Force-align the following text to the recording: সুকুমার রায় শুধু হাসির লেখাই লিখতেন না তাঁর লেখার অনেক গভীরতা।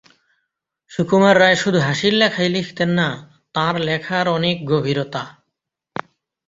সুকুমার 0.91 1.35
রায় 1.39 1.57
শুধু 1.63 1.79
হাসির 1.79 2.13
লেখাই 2.13 2.49
লিখতেন 2.49 2.89
না 2.99 3.07
তাঁর 3.55 3.75
লেখার 3.87 4.25
অনেক 4.29 4.57
গভীরতা। 4.69 5.23